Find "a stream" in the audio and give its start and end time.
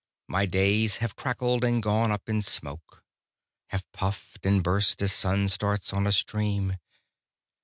6.07-6.77